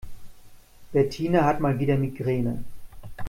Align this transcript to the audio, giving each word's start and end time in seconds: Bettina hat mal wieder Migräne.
Bettina 0.93 1.45
hat 1.45 1.59
mal 1.59 1.77
wieder 1.77 1.95
Migräne. 1.95 2.63